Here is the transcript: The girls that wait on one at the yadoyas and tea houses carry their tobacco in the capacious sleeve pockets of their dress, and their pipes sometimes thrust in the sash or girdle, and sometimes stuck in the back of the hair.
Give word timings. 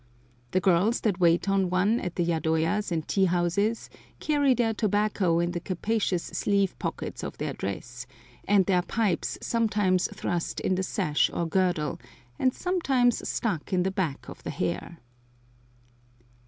The 0.49 0.59
girls 0.59 1.01
that 1.01 1.19
wait 1.19 1.47
on 1.47 1.69
one 1.69 1.99
at 1.99 2.15
the 2.15 2.23
yadoyas 2.25 2.91
and 2.91 3.07
tea 3.07 3.25
houses 3.25 3.87
carry 4.19 4.55
their 4.55 4.73
tobacco 4.73 5.37
in 5.39 5.51
the 5.51 5.59
capacious 5.59 6.23
sleeve 6.23 6.73
pockets 6.79 7.21
of 7.21 7.37
their 7.37 7.53
dress, 7.53 8.07
and 8.47 8.65
their 8.65 8.81
pipes 8.81 9.37
sometimes 9.43 10.09
thrust 10.11 10.59
in 10.59 10.73
the 10.73 10.81
sash 10.81 11.29
or 11.31 11.45
girdle, 11.45 11.99
and 12.39 12.51
sometimes 12.51 13.29
stuck 13.29 13.71
in 13.71 13.83
the 13.83 13.91
back 13.91 14.27
of 14.27 14.41
the 14.41 14.49
hair. 14.49 14.97